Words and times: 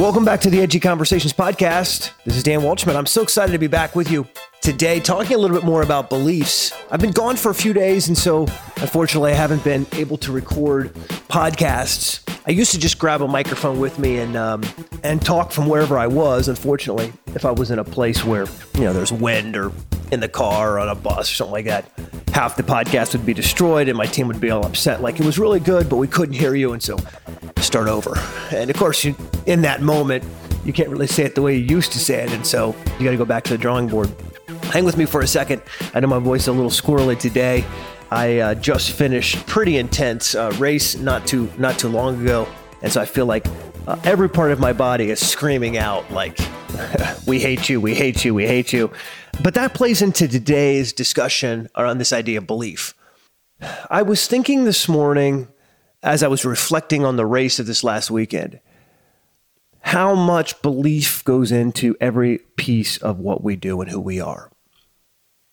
Welcome 0.00 0.24
back 0.24 0.40
to 0.40 0.50
the 0.50 0.60
Edgy 0.62 0.80
Conversations 0.80 1.34
podcast. 1.34 2.12
This 2.24 2.34
is 2.34 2.42
Dan 2.42 2.60
Waldschmidt. 2.60 2.96
I'm 2.96 3.04
so 3.04 3.22
excited 3.22 3.52
to 3.52 3.58
be 3.58 3.66
back 3.66 3.94
with 3.94 4.10
you 4.10 4.26
today, 4.62 4.98
talking 4.98 5.36
a 5.36 5.38
little 5.38 5.54
bit 5.54 5.64
more 5.64 5.82
about 5.82 6.08
beliefs. 6.08 6.72
I've 6.90 7.00
been 7.00 7.10
gone 7.10 7.36
for 7.36 7.50
a 7.50 7.54
few 7.54 7.74
days, 7.74 8.08
and 8.08 8.16
so 8.16 8.46
unfortunately, 8.78 9.32
I 9.32 9.34
haven't 9.34 9.62
been 9.62 9.86
able 9.92 10.16
to 10.18 10.32
record 10.32 10.94
podcasts. 11.28 12.26
I 12.46 12.50
used 12.50 12.72
to 12.72 12.78
just 12.78 12.98
grab 12.98 13.20
a 13.20 13.28
microphone 13.28 13.78
with 13.78 13.98
me 13.98 14.18
and 14.18 14.36
um, 14.36 14.62
and 15.02 15.20
talk 15.20 15.52
from 15.52 15.68
wherever 15.68 15.98
I 15.98 16.06
was. 16.06 16.48
Unfortunately, 16.48 17.12
if 17.34 17.44
I 17.44 17.50
was 17.50 17.70
in 17.70 17.78
a 17.78 17.84
place 17.84 18.24
where 18.24 18.46
you 18.74 18.82
know 18.82 18.92
there's 18.92 19.12
wind 19.12 19.56
or 19.56 19.72
in 20.12 20.20
the 20.20 20.28
car 20.28 20.74
or 20.74 20.78
on 20.80 20.88
a 20.88 20.94
bus 20.94 21.30
or 21.30 21.34
something 21.34 21.52
like 21.52 21.64
that, 21.66 21.90
half 22.32 22.56
the 22.56 22.62
podcast 22.62 23.12
would 23.12 23.24
be 23.24 23.34
destroyed 23.34 23.88
and 23.88 23.96
my 23.96 24.06
team 24.06 24.28
would 24.28 24.40
be 24.40 24.50
all 24.50 24.64
upset. 24.66 25.02
Like 25.02 25.20
it 25.20 25.26
was 25.26 25.38
really 25.38 25.60
good, 25.60 25.88
but 25.88 25.96
we 25.96 26.08
couldn't 26.08 26.34
hear 26.34 26.54
you, 26.54 26.72
and 26.72 26.82
so 26.82 26.96
start 27.58 27.88
over. 27.88 28.18
And 28.50 28.70
of 28.70 28.76
course, 28.76 29.04
you, 29.04 29.14
in 29.46 29.62
that 29.62 29.82
moment, 29.82 30.24
you 30.64 30.72
can't 30.72 30.88
really 30.88 31.06
say 31.06 31.24
it 31.24 31.34
the 31.34 31.42
way 31.42 31.56
you 31.56 31.64
used 31.64 31.92
to 31.92 31.98
say 31.98 32.24
it, 32.24 32.32
and 32.32 32.46
so 32.46 32.74
you 32.98 33.04
got 33.04 33.12
to 33.12 33.16
go 33.16 33.24
back 33.24 33.44
to 33.44 33.52
the 33.52 33.58
drawing 33.58 33.86
board. 33.86 34.12
Hang 34.64 34.84
with 34.84 34.96
me 34.96 35.04
for 35.04 35.20
a 35.20 35.26
second. 35.26 35.62
I 35.94 36.00
know 36.00 36.06
my 36.06 36.18
voice 36.18 36.42
is 36.42 36.48
a 36.48 36.52
little 36.52 36.70
squirrely 36.70 37.18
today. 37.18 37.64
I 38.10 38.38
uh, 38.38 38.54
just 38.54 38.92
finished 38.92 39.46
pretty 39.46 39.78
intense 39.78 40.34
uh, 40.34 40.54
race 40.58 40.96
not 40.96 41.26
too 41.26 41.50
not 41.58 41.78
too 41.78 41.88
long 41.88 42.20
ago, 42.20 42.48
and 42.82 42.92
so 42.92 43.00
I 43.00 43.04
feel 43.04 43.26
like 43.26 43.46
uh, 43.86 43.98
every 44.04 44.28
part 44.28 44.50
of 44.50 44.60
my 44.60 44.72
body 44.72 45.10
is 45.10 45.24
screaming 45.24 45.76
out 45.76 46.10
like, 46.10 46.38
"We 47.26 47.40
hate 47.40 47.68
you! 47.68 47.80
We 47.80 47.94
hate 47.94 48.24
you! 48.24 48.34
We 48.34 48.46
hate 48.46 48.72
you!" 48.72 48.92
But 49.42 49.54
that 49.54 49.74
plays 49.74 50.02
into 50.02 50.28
today's 50.28 50.92
discussion 50.92 51.68
around 51.76 51.98
this 51.98 52.12
idea 52.12 52.38
of 52.38 52.46
belief. 52.46 52.94
I 53.90 54.02
was 54.02 54.26
thinking 54.26 54.64
this 54.64 54.88
morning 54.88 55.48
as 56.02 56.22
I 56.22 56.28
was 56.28 56.44
reflecting 56.44 57.04
on 57.04 57.16
the 57.16 57.26
race 57.26 57.58
of 57.58 57.66
this 57.66 57.84
last 57.84 58.10
weekend, 58.10 58.60
how 59.80 60.14
much 60.14 60.60
belief 60.62 61.24
goes 61.24 61.52
into 61.52 61.96
every 62.00 62.38
piece 62.56 62.96
of 62.98 63.18
what 63.18 63.42
we 63.42 63.56
do 63.56 63.80
and 63.80 63.90
who 63.90 64.00
we 64.00 64.20
are. 64.20 64.50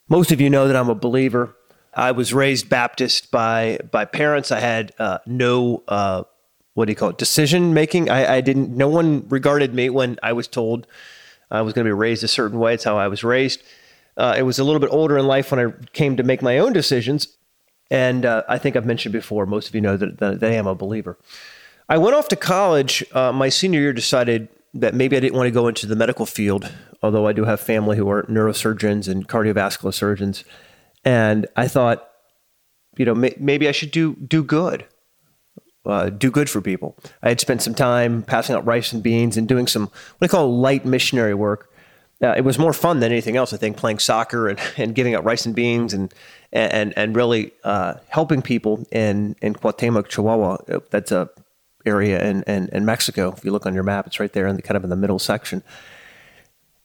Most 0.09 0.31
of 0.31 0.39
you 0.39 0.49
know 0.49 0.67
that 0.67 0.75
I'm 0.75 0.89
a 0.89 0.95
believer. 0.95 1.55
I 1.93 2.11
was 2.11 2.33
raised 2.33 2.69
Baptist 2.69 3.31
by 3.31 3.79
by 3.91 4.05
parents. 4.05 4.51
I 4.51 4.59
had 4.59 4.93
uh, 4.99 5.19
no 5.25 5.83
uh, 5.87 6.23
what 6.75 6.85
do 6.85 6.91
you 6.91 6.95
call 6.95 7.09
it 7.09 7.17
decision 7.17 7.73
making. 7.73 8.09
I, 8.09 8.35
I, 8.35 8.41
didn't. 8.41 8.69
No 8.69 8.87
one 8.87 9.27
regarded 9.29 9.73
me 9.73 9.89
when 9.89 10.19
I 10.21 10.33
was 10.33 10.47
told 10.47 10.85
I 11.49 11.61
was 11.61 11.73
going 11.73 11.85
to 11.85 11.89
be 11.89 11.93
raised 11.93 12.23
a 12.23 12.27
certain 12.27 12.59
way. 12.59 12.73
It's 12.73 12.83
how 12.83 12.97
I 12.97 13.07
was 13.07 13.23
raised. 13.23 13.61
Uh, 14.17 14.35
it 14.37 14.43
was 14.43 14.59
a 14.59 14.63
little 14.63 14.79
bit 14.79 14.89
older 14.91 15.17
in 15.17 15.27
life 15.27 15.51
when 15.51 15.59
I 15.59 15.71
came 15.93 16.17
to 16.17 16.23
make 16.23 16.41
my 16.41 16.57
own 16.57 16.73
decisions. 16.73 17.37
And 17.89 18.25
uh, 18.25 18.43
I 18.49 18.57
think 18.57 18.75
I've 18.75 18.85
mentioned 18.85 19.13
before, 19.13 19.45
most 19.45 19.69
of 19.69 19.75
you 19.75 19.81
know 19.81 19.95
that, 19.95 20.17
that, 20.17 20.43
I 20.43 20.53
am 20.53 20.67
a 20.67 20.75
believer. 20.75 21.17
I 21.87 21.97
went 21.97 22.15
off 22.15 22.27
to 22.29 22.35
college. 22.35 23.03
Uh, 23.13 23.31
my 23.31 23.49
senior 23.49 23.79
year 23.79 23.93
decided 23.93 24.49
that 24.73 24.93
maybe 24.93 25.15
I 25.15 25.19
didn't 25.19 25.35
want 25.35 25.47
to 25.47 25.51
go 25.51 25.67
into 25.67 25.85
the 25.85 25.95
medical 25.95 26.25
field, 26.25 26.69
although 27.01 27.27
I 27.27 27.33
do 27.33 27.45
have 27.45 27.59
family 27.59 27.95
who 27.95 28.09
are 28.09 28.23
neurosurgeons 28.23 29.07
and 29.07 29.27
cardiovascular 29.27 29.93
surgeons. 29.93 30.43
And 31.05 31.47
I 31.55 31.67
thought, 31.67 32.09
you 32.97 33.05
know, 33.05 33.15
may, 33.15 33.33
maybe 33.39 33.69
I 33.69 33.71
should 33.71 33.91
do 33.91 34.15
do 34.15 34.43
good, 34.43 34.85
uh, 35.87 36.09
do 36.09 36.29
good 36.29 36.49
for 36.49 36.61
people. 36.61 36.95
I 37.23 37.29
had 37.29 37.39
spent 37.39 37.61
some 37.61 37.73
time 37.73 38.21
passing 38.21 38.55
out 38.55 38.65
rice 38.65 38.93
and 38.93 39.01
beans 39.01 39.37
and 39.37 39.47
doing 39.47 39.67
some 39.67 39.89
what 40.17 40.21
I 40.21 40.27
call 40.27 40.55
light 40.55 40.85
missionary 40.85 41.33
work. 41.33 41.71
Uh, 42.21 42.33
it 42.35 42.43
was 42.43 42.57
more 42.57 42.73
fun 42.73 42.99
than 42.99 43.11
anything 43.11 43.37
else, 43.37 43.53
I 43.53 43.57
think, 43.57 43.77
playing 43.77 43.99
soccer 43.99 44.47
and, 44.49 44.59
and 44.77 44.93
giving 44.93 45.15
out 45.15 45.23
rice 45.23 45.45
and 45.45 45.55
beans 45.55 45.93
and 45.93 46.13
and 46.53 46.93
and 46.95 47.15
really 47.15 47.51
uh, 47.63 47.95
helping 48.09 48.41
people 48.41 48.85
in 48.91 49.35
in 49.41 49.55
Cuauhtemoc, 49.55 50.07
Chihuahua. 50.09 50.57
That's 50.91 51.11
a 51.11 51.29
area 51.87 52.23
in, 52.23 52.43
in, 52.43 52.69
in 52.71 52.85
Mexico. 52.85 53.33
If 53.35 53.43
you 53.43 53.51
look 53.51 53.65
on 53.65 53.73
your 53.73 53.83
map, 53.83 54.05
it's 54.05 54.19
right 54.19 54.31
there 54.31 54.45
in 54.45 54.55
the 54.55 54.61
kind 54.61 54.75
of 54.75 54.83
in 54.83 54.89
the 54.89 54.95
middle 54.95 55.19
section. 55.19 55.63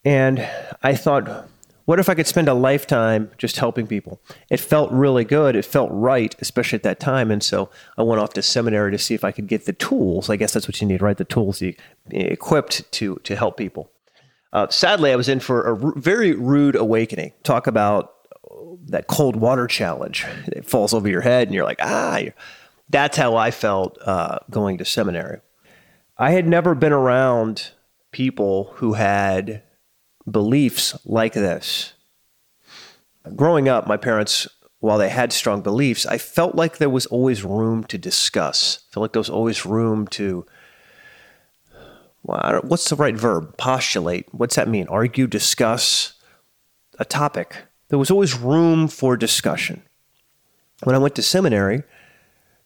And 0.05 0.49
I 0.83 0.95
thought, 0.95 1.49
what 1.85 1.99
if 1.99 2.09
I 2.09 2.15
could 2.15 2.27
spend 2.27 2.49
a 2.49 2.55
lifetime 2.55 3.31
just 3.39 3.57
helping 3.57 3.87
people? 3.87 4.21
It 4.51 4.61
felt 4.61 4.91
really 4.93 5.25
good. 5.25 5.57
It 5.57 5.65
felt 5.65 5.91
right, 5.93 6.35
especially 6.41 6.77
at 6.77 6.83
that 6.85 7.01
time. 7.01 7.31
And 7.31 7.43
so 7.43 7.71
I 7.99 8.03
went 8.03 8.21
off 8.21 8.33
to 8.35 8.43
seminary 8.43 8.91
to 8.93 8.99
see 8.99 9.15
if 9.15 9.25
I 9.25 9.33
could 9.33 9.47
get 9.47 9.67
the 9.67 9.73
tools. 9.73 10.31
I 10.31 10.37
guess 10.37 10.53
that's 10.53 10.69
what 10.69 10.81
you 10.81 10.87
need, 10.87 11.03
right? 11.03 11.17
The 11.17 11.25
tools 11.25 11.61
you, 11.61 11.75
equipped 12.11 12.91
to 12.93 13.17
to 13.17 13.37
help 13.37 13.57
people. 13.57 13.91
Uh, 14.53 14.69
sadly, 14.69 15.13
I 15.13 15.17
was 15.17 15.29
in 15.29 15.41
for 15.41 15.67
a 15.67 15.85
r- 15.85 15.95
very 15.97 16.33
rude 16.35 16.77
awakening. 16.77 17.33
Talk 17.43 17.67
about 17.67 18.13
that 18.87 19.07
cold 19.07 19.37
water 19.37 19.67
challenge. 19.67 20.27
It 20.49 20.67
falls 20.67 20.93
over 20.93 21.09
your 21.09 21.23
head, 21.23 21.49
and 21.49 21.55
you're 21.55 21.65
like, 21.65 21.81
ah. 21.81 22.21
That's 22.91 23.17
how 23.17 23.37
I 23.37 23.51
felt 23.51 23.99
uh, 24.05 24.41
going 24.51 24.77
to 24.79 24.85
seminary. 24.85 25.41
I 26.19 26.33
had 26.33 26.47
never 26.47 26.75
been 26.75 26.93
around 26.93 27.71
people 28.11 28.73
who 28.75 28.93
had 28.93 29.63
beliefs 30.31 30.97
like 31.05 31.35
this. 31.35 31.93
Growing 33.37 33.69
up, 33.69 33.87
my 33.87 33.97
parents, 33.97 34.49
while 34.81 34.99
they 34.99 35.09
had 35.09 35.33
strong 35.33 35.63
beliefs, 35.63 36.07
I 36.07 36.19
felt 36.19 36.55
like 36.55 36.79
there 36.79 36.91
was 36.91 37.07
always 37.07 37.45
room 37.45 37.85
to 37.85 37.99
discuss. 37.99 38.81
I 38.91 38.95
felt 38.95 39.03
like 39.03 39.13
there 39.13 39.21
was 39.21 39.31
always 39.31 39.65
room 39.65 40.09
to, 40.09 40.45
well, 42.23 42.61
what's 42.65 42.89
the 42.89 42.97
right 42.97 43.17
verb? 43.17 43.57
Postulate. 43.57 44.27
What's 44.33 44.57
that 44.57 44.69
mean? 44.69 44.89
Argue, 44.89 45.27
discuss 45.27 46.15
a 46.99 47.05
topic 47.05 47.57
there 47.93 47.99
was 47.99 48.11
always 48.11 48.35
room 48.35 48.89
for 48.89 49.19
discussion. 49.19 49.83
When 50.83 50.97
I 50.97 50.99
went 50.99 51.15
to 51.17 51.23
seminary, 51.23 51.83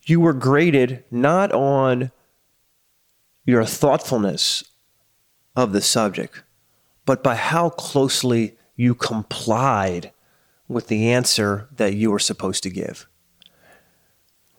you 0.04 0.20
were 0.20 0.32
graded 0.32 1.02
not 1.10 1.50
on 1.50 2.12
your 3.44 3.64
thoughtfulness 3.64 4.62
of 5.56 5.72
the 5.72 5.80
subject, 5.80 6.44
but 7.06 7.22
by 7.22 7.34
how 7.34 7.70
closely 7.70 8.56
you 8.76 8.94
complied 8.94 10.12
with 10.68 10.88
the 10.88 11.10
answer 11.10 11.68
that 11.76 11.94
you 11.94 12.10
were 12.10 12.18
supposed 12.18 12.62
to 12.64 12.70
give. 12.70 13.06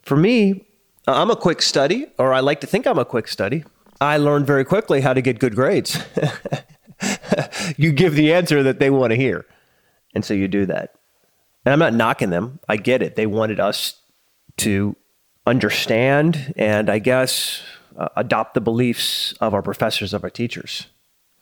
For 0.02 0.16
me, 0.16 0.66
I'm 1.06 1.30
a 1.30 1.36
quick 1.36 1.62
study, 1.62 2.06
or 2.18 2.32
I 2.32 2.40
like 2.40 2.60
to 2.62 2.66
think 2.66 2.86
I'm 2.86 2.98
a 2.98 3.04
quick 3.04 3.28
study. 3.28 3.64
I 4.00 4.16
learned 4.16 4.46
very 4.46 4.64
quickly 4.64 5.02
how 5.02 5.12
to 5.12 5.20
get 5.20 5.38
good 5.38 5.54
grades. 5.54 5.98
you 7.76 7.92
give 7.92 8.14
the 8.14 8.32
answer 8.32 8.62
that 8.62 8.78
they 8.78 8.90
want 8.90 9.10
to 9.10 9.16
hear. 9.16 9.46
And 10.14 10.24
so 10.24 10.34
you 10.34 10.48
do 10.48 10.66
that. 10.66 10.94
And 11.64 11.72
I'm 11.72 11.78
not 11.78 11.94
knocking 11.94 12.30
them. 12.30 12.60
I 12.68 12.76
get 12.76 13.02
it. 13.02 13.16
They 13.16 13.26
wanted 13.26 13.60
us 13.60 14.00
to 14.58 14.96
understand 15.46 16.54
and 16.56 16.88
I 16.88 16.98
guess 16.98 17.62
uh, 17.96 18.08
adopt 18.16 18.54
the 18.54 18.60
beliefs 18.60 19.32
of 19.40 19.54
our 19.54 19.62
professors, 19.62 20.14
of 20.14 20.24
our 20.24 20.30
teachers. 20.30 20.86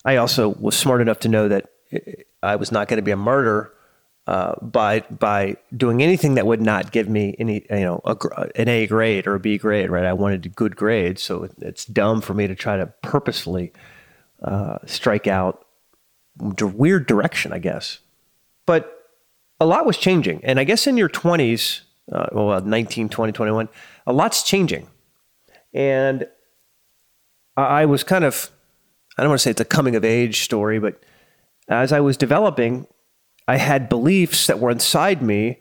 I 0.07 0.17
also 0.17 0.49
was 0.49 0.77
smart 0.77 1.03
enough 1.03 1.19
to 1.21 1.29
know 1.29 1.49
that 1.49 1.69
I 2.43 2.57
was 2.57 2.73
not 2.73 2.89
going 2.89 2.97
to 2.97 3.03
be 3.03 3.11
a 3.11 3.17
martyr 3.17 3.73
uh, 4.27 4.55
by 4.63 5.01
by 5.01 5.57
doing 5.77 6.03
anything 6.03 6.35
that 6.35 6.47
would 6.47 6.63
not 6.63 6.93
give 6.93 7.09
me 7.09 7.37
any 7.39 7.67
you 7.69 7.81
know 7.81 8.01
a, 8.05 8.17
an 8.55 8.69
A 8.69 8.87
grade 8.87 9.27
or 9.27 9.35
a 9.35 9.41
B 9.41 9.59
grade. 9.59 9.91
Right? 9.91 10.05
I 10.05 10.15
wanted 10.15 10.57
good 10.57 10.77
grades, 10.77 11.23
so 11.23 11.49
it's 11.61 11.85
dumb 11.85 12.23
for 12.23 12.33
me 12.33 12.47
to 12.47 12.55
try 12.55 12.79
to 12.79 12.87
purposefully 13.03 13.73
uh, 14.43 14.79
strike 14.87 15.27
out 15.27 15.67
weird 16.39 17.07
direction. 17.07 17.53
I 17.53 17.59
guess. 17.59 17.99
But 18.65 18.97
a 19.61 19.67
lot 19.67 19.87
was 19.87 19.97
changing. 19.97 20.45
And 20.45 20.61
I 20.61 20.65
guess 20.65 20.87
in 20.87 20.97
your 20.97 21.09
20s, 21.09 21.81
uh, 22.13 22.27
well, 22.33 22.61
19, 22.61 23.09
20, 23.09 23.33
21, 23.33 23.69
a 24.07 24.13
lot's 24.13 24.43
changing. 24.43 24.89
And 25.73 26.27
I 27.57 27.87
was 27.87 28.05
kind 28.05 28.25
of, 28.25 28.51
I 29.17 29.23
don't 29.23 29.31
want 29.31 29.41
to 29.41 29.45
say 29.45 29.51
it's 29.51 29.61
a 29.61 29.65
coming 29.65 29.97
of 29.97 30.05
age 30.05 30.43
story, 30.43 30.79
but 30.79 31.03
as 31.69 31.93
I 31.93 32.01
was 32.01 32.17
developing, 32.17 32.87
I 33.49 33.57
had 33.57 33.89
beliefs 33.89 34.47
that 34.47 34.59
were 34.59 34.71
inside 34.71 35.23
me 35.23 35.59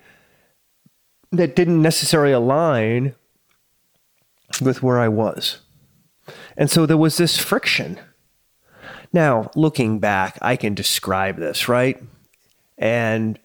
that 1.31 1.55
didn't 1.55 1.81
necessarily 1.81 2.33
align 2.33 3.15
with 4.61 4.83
where 4.83 4.99
I 4.99 5.07
was. 5.07 5.61
And 6.57 6.69
so 6.69 6.85
there 6.85 6.97
was 6.97 7.17
this 7.17 7.37
friction. 7.37 7.99
Now, 9.13 9.51
looking 9.55 9.99
back, 9.99 10.37
I 10.41 10.55
can 10.55 10.73
describe 10.73 11.37
this, 11.37 11.67
right? 11.67 12.01
and 12.77 13.39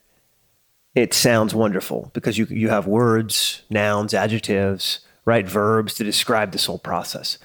it 0.95 1.15
sounds 1.15 1.55
wonderful 1.55 2.11
because 2.15 2.37
you 2.37 2.47
you 2.47 2.69
have 2.69 2.87
words, 2.87 3.63
nouns, 3.71 4.15
adjectives, 4.15 5.01
right, 5.25 5.47
verbs 5.47 5.95
to 5.95 6.05
describe 6.05 6.53
this 6.53 6.67
whole 6.67 6.79
process. 6.79 7.39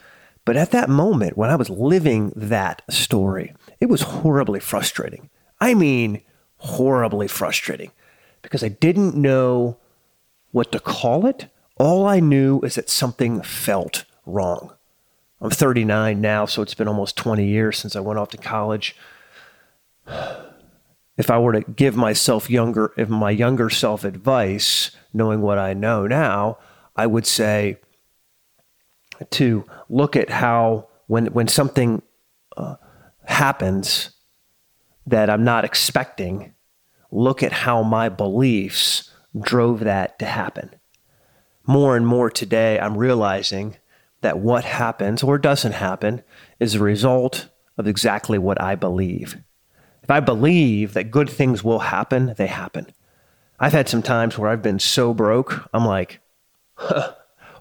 But 0.45 0.57
at 0.57 0.71
that 0.71 0.89
moment, 0.89 1.37
when 1.37 1.49
I 1.49 1.55
was 1.55 1.71
living 1.71 2.31
that 2.35 2.83
story, 2.89 3.53
it 3.81 3.87
was 3.87 4.03
horribly 4.03 4.59
frustrating. 4.59 5.29
I 5.59 5.73
mean, 5.73 6.21
horribly 6.57 7.27
frustrating 7.27 7.91
because 8.43 8.63
I 8.63 8.69
didn't 8.69 9.15
know 9.15 9.77
what 10.51 10.71
to 10.71 10.79
call 10.79 11.25
it. 11.25 11.47
All 11.77 12.05
I 12.05 12.19
knew 12.19 12.61
is 12.61 12.75
that 12.75 12.89
something 12.89 13.41
felt 13.41 14.05
wrong. 14.25 14.73
I'm 15.41 15.49
39 15.49 16.21
now, 16.21 16.45
so 16.45 16.61
it's 16.61 16.75
been 16.75 16.87
almost 16.87 17.17
20 17.17 17.45
years 17.45 17.77
since 17.77 17.95
I 17.95 17.99
went 17.99 18.19
off 18.19 18.29
to 18.29 18.37
college. 18.37 18.95
if 21.17 21.29
I 21.29 21.39
were 21.39 21.53
to 21.53 21.61
give 21.71 21.95
myself 21.95 22.49
younger, 22.49 22.93
if 22.97 23.09
my 23.09 23.31
younger 23.31 23.69
self 23.69 24.03
advice, 24.03 24.91
knowing 25.11 25.41
what 25.41 25.57
I 25.57 25.73
know 25.73 26.07
now, 26.07 26.59
I 26.95 27.07
would 27.07 27.25
say 27.25 27.77
to 29.31 29.65
look 29.89 30.15
at 30.15 30.29
how 30.29 30.87
when 31.07 31.27
when 31.27 31.47
something 31.47 32.01
uh, 32.57 32.75
happens 33.25 34.11
that 35.05 35.29
I'm 35.29 35.43
not 35.43 35.65
expecting, 35.65 36.53
look 37.11 37.43
at 37.43 37.51
how 37.51 37.83
my 37.83 38.09
beliefs 38.09 39.11
drove 39.39 39.81
that 39.81 40.17
to 40.19 40.25
happen. 40.25 40.71
More 41.67 41.95
and 41.95 42.05
more 42.05 42.29
today, 42.29 42.79
I'm 42.79 42.97
realizing 42.97 43.77
that 44.21 44.39
what 44.39 44.63
happens 44.63 45.23
or 45.23 45.37
doesn't 45.37 45.73
happen 45.73 46.23
is 46.59 46.75
a 46.75 46.79
result 46.79 47.49
of 47.77 47.87
exactly 47.87 48.37
what 48.37 48.61
I 48.61 48.75
believe. 48.75 49.37
If 50.01 50.11
I 50.11 50.19
believe 50.19 50.93
that 50.93 51.11
good 51.11 51.29
things 51.29 51.63
will 51.63 51.79
happen, 51.79 52.33
they 52.37 52.47
happen. 52.47 52.87
I've 53.59 53.73
had 53.73 53.89
some 53.89 54.01
times 54.01 54.37
where 54.37 54.49
I've 54.49 54.61
been 54.61 54.79
so 54.79 55.13
broke, 55.13 55.67
I'm 55.73 55.85
like, 55.85 56.21
huh, 56.75 57.13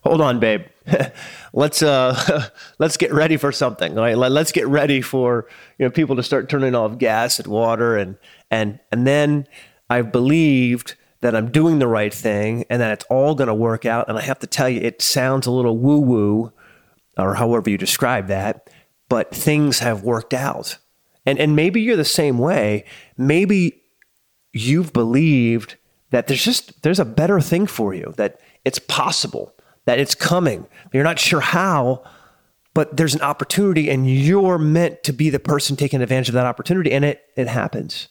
hold 0.04 0.20
on, 0.20 0.38
babe. 0.38 0.62
let's 1.52 1.82
uh, 1.82 2.48
let's 2.78 2.96
get 2.96 3.12
ready 3.12 3.36
for 3.36 3.52
something. 3.52 3.94
Right? 3.94 4.16
Let's 4.16 4.52
get 4.52 4.66
ready 4.68 5.00
for 5.00 5.48
you 5.78 5.86
know 5.86 5.90
people 5.90 6.16
to 6.16 6.22
start 6.22 6.48
turning 6.48 6.74
off 6.74 6.98
gas 6.98 7.38
and 7.38 7.48
water, 7.48 7.96
and 7.96 8.16
and 8.50 8.78
and 8.92 9.06
then 9.06 9.48
I've 9.88 10.12
believed 10.12 10.96
that 11.20 11.34
I'm 11.34 11.50
doing 11.50 11.78
the 11.78 11.88
right 11.88 12.12
thing 12.12 12.66
and 12.68 12.82
that 12.82 12.92
it's 12.92 13.06
all 13.08 13.34
going 13.34 13.48
to 13.48 13.54
work 13.54 13.86
out. 13.86 14.10
And 14.10 14.18
I 14.18 14.20
have 14.20 14.40
to 14.40 14.46
tell 14.46 14.68
you, 14.68 14.80
it 14.82 15.00
sounds 15.00 15.46
a 15.46 15.50
little 15.50 15.78
woo 15.78 15.98
woo, 15.98 16.52
or 17.16 17.34
however 17.34 17.70
you 17.70 17.78
describe 17.78 18.26
that, 18.26 18.68
but 19.08 19.34
things 19.34 19.78
have 19.78 20.02
worked 20.02 20.34
out. 20.34 20.78
And 21.24 21.38
and 21.38 21.56
maybe 21.56 21.80
you're 21.80 21.96
the 21.96 22.04
same 22.04 22.38
way. 22.38 22.84
Maybe 23.16 23.80
you've 24.52 24.92
believed 24.92 25.76
that 26.10 26.26
there's 26.26 26.44
just 26.44 26.82
there's 26.82 27.00
a 27.00 27.04
better 27.04 27.40
thing 27.40 27.66
for 27.66 27.94
you 27.94 28.12
that 28.18 28.40
it's 28.64 28.78
possible 28.78 29.53
that 29.84 29.98
it's 29.98 30.14
coming. 30.14 30.66
You're 30.92 31.04
not 31.04 31.18
sure 31.18 31.40
how, 31.40 32.04
but 32.74 32.96
there's 32.96 33.14
an 33.14 33.22
opportunity 33.22 33.90
and 33.90 34.08
you're 34.10 34.58
meant 34.58 35.02
to 35.04 35.12
be 35.12 35.30
the 35.30 35.38
person 35.38 35.76
taking 35.76 36.02
advantage 36.02 36.28
of 36.28 36.34
that 36.34 36.46
opportunity 36.46 36.92
and 36.92 37.04
it 37.04 37.24
it 37.36 37.48
happens. 37.48 38.08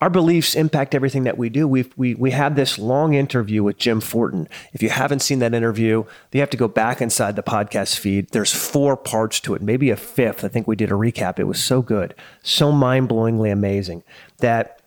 Our 0.00 0.10
beliefs 0.10 0.54
impact 0.54 0.94
everything 0.94 1.24
that 1.24 1.36
we 1.36 1.48
do. 1.48 1.66
We've, 1.66 1.92
we 1.96 2.14
we 2.14 2.30
had 2.30 2.54
this 2.54 2.78
long 2.78 3.14
interview 3.14 3.64
with 3.64 3.78
Jim 3.78 4.00
Fortin. 4.00 4.48
If 4.72 4.80
you 4.80 4.90
haven't 4.90 5.22
seen 5.22 5.40
that 5.40 5.54
interview, 5.54 6.04
you 6.32 6.40
have 6.40 6.50
to 6.50 6.56
go 6.56 6.68
back 6.68 7.02
inside 7.02 7.34
the 7.34 7.42
podcast 7.42 7.98
feed. 7.98 8.28
There's 8.30 8.54
four 8.54 8.96
parts 8.96 9.40
to 9.40 9.54
it, 9.54 9.62
maybe 9.62 9.90
a 9.90 9.96
fifth. 9.96 10.44
I 10.44 10.48
think 10.48 10.68
we 10.68 10.76
did 10.76 10.92
a 10.92 10.94
recap. 10.94 11.40
It 11.40 11.44
was 11.44 11.62
so 11.62 11.82
good, 11.82 12.14
so 12.44 12.70
mind 12.70 13.08
blowingly 13.08 13.50
amazing 13.50 14.04
that 14.38 14.80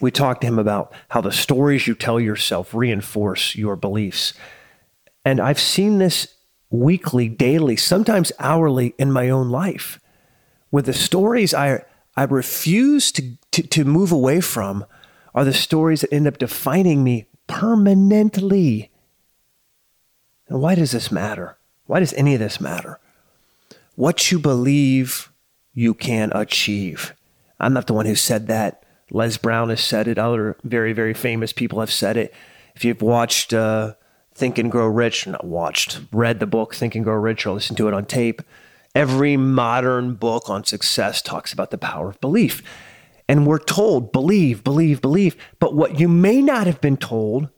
we 0.00 0.10
talked 0.10 0.40
to 0.40 0.48
him 0.48 0.58
about 0.58 0.92
how 1.10 1.20
the 1.20 1.30
stories 1.30 1.86
you 1.86 1.94
tell 1.94 2.18
yourself 2.18 2.74
reinforce 2.74 3.54
your 3.54 3.76
beliefs. 3.76 4.34
And 5.24 5.40
I've 5.40 5.60
seen 5.60 5.98
this 5.98 6.28
weekly, 6.70 7.28
daily, 7.28 7.76
sometimes 7.76 8.32
hourly 8.38 8.94
in 8.98 9.12
my 9.12 9.30
own 9.30 9.50
life. 9.50 9.98
With 10.70 10.86
the 10.86 10.92
stories 10.92 11.54
I, 11.54 11.84
I 12.16 12.24
refuse 12.24 13.12
to, 13.12 13.36
to, 13.52 13.62
to 13.62 13.84
move 13.84 14.12
away 14.12 14.40
from 14.40 14.84
are 15.34 15.44
the 15.44 15.54
stories 15.54 16.02
that 16.02 16.12
end 16.12 16.26
up 16.26 16.38
defining 16.38 17.02
me 17.02 17.26
permanently. 17.46 18.90
And 20.48 20.60
why 20.60 20.74
does 20.74 20.92
this 20.92 21.10
matter? 21.10 21.56
Why 21.86 22.00
does 22.00 22.12
any 22.14 22.34
of 22.34 22.40
this 22.40 22.60
matter? 22.60 22.98
What 23.94 24.30
you 24.30 24.38
believe, 24.38 25.30
you 25.72 25.94
can 25.94 26.32
achieve. 26.34 27.14
I'm 27.60 27.72
not 27.72 27.86
the 27.86 27.94
one 27.94 28.06
who 28.06 28.14
said 28.14 28.46
that. 28.48 28.82
Les 29.10 29.36
Brown 29.36 29.70
has 29.70 29.80
said 29.80 30.08
it. 30.08 30.18
Other 30.18 30.56
very, 30.64 30.92
very 30.92 31.14
famous 31.14 31.52
people 31.52 31.80
have 31.80 31.92
said 31.92 32.16
it. 32.16 32.34
If 32.74 32.84
you've 32.84 33.02
watched 33.02 33.52
uh, 33.52 33.94
Think 34.34 34.58
and 34.58 34.70
Grow 34.70 34.88
Rich, 34.88 35.26
not 35.26 35.44
watched, 35.44 36.00
read 36.12 36.40
the 36.40 36.46
book 36.46 36.74
Think 36.74 36.94
and 36.94 37.04
Grow 37.04 37.14
Rich 37.14 37.46
or 37.46 37.52
listened 37.52 37.78
to 37.78 37.88
it 37.88 37.94
on 37.94 38.04
tape. 38.04 38.42
Every 38.94 39.36
modern 39.36 40.14
book 40.14 40.50
on 40.50 40.64
success 40.64 41.22
talks 41.22 41.52
about 41.52 41.70
the 41.70 41.78
power 41.78 42.10
of 42.10 42.20
belief. 42.20 42.62
And 43.28 43.46
we're 43.46 43.58
told, 43.58 44.12
believe, 44.12 44.62
believe, 44.64 45.00
believe. 45.00 45.36
But 45.58 45.74
what 45.74 45.98
you 45.98 46.08
may 46.08 46.42
not 46.42 46.66
have 46.66 46.80
been 46.80 46.96
told 46.96 47.48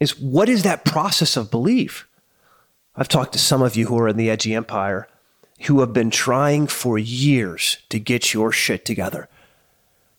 is 0.00 0.18
what 0.18 0.48
is 0.48 0.64
that 0.64 0.84
process 0.84 1.36
of 1.36 1.50
belief? 1.50 2.06
I've 2.96 3.08
talked 3.08 3.32
to 3.32 3.38
some 3.38 3.62
of 3.62 3.76
you 3.76 3.86
who 3.86 3.98
are 3.98 4.08
in 4.08 4.16
the 4.16 4.30
edgy 4.30 4.54
empire 4.54 5.08
who 5.62 5.80
have 5.80 5.92
been 5.92 6.10
trying 6.10 6.66
for 6.66 6.98
years 6.98 7.78
to 7.88 7.98
get 7.98 8.34
your 8.34 8.52
shit 8.52 8.84
together. 8.84 9.28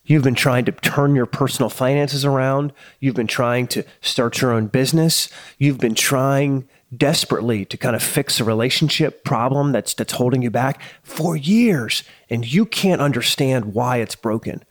You've 0.05 0.23
been 0.23 0.35
trying 0.35 0.65
to 0.65 0.71
turn 0.71 1.15
your 1.15 1.25
personal 1.25 1.69
finances 1.69 2.23
around. 2.23 2.73
You've 2.99 3.15
been 3.15 3.27
trying 3.27 3.67
to 3.67 3.83
start 4.01 4.39
your 4.39 4.51
own 4.53 4.67
business. 4.67 5.29
You've 5.57 5.79
been 5.79 5.95
trying 5.95 6.69
desperately 6.95 7.65
to 7.65 7.77
kind 7.77 7.95
of 7.95 8.03
fix 8.03 8.39
a 8.39 8.43
relationship 8.43 9.23
problem 9.23 9.71
that's 9.71 9.93
that's 9.93 10.13
holding 10.13 10.41
you 10.41 10.51
back 10.51 10.81
for 11.01 11.35
years 11.35 12.03
and 12.29 12.51
you 12.51 12.65
can't 12.65 13.01
understand 13.01 13.73
why 13.73 13.97
it's 13.97 14.15
broken. 14.15 14.63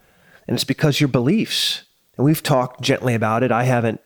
And 0.47 0.55
it's 0.55 0.65
because 0.65 1.01
your 1.01 1.09
beliefs. 1.09 1.83
And 2.17 2.25
we've 2.25 2.43
talked 2.43 2.81
gently 2.81 3.15
about 3.15 3.43
it. 3.43 3.51
I 3.51 3.65
haven't 3.65 4.01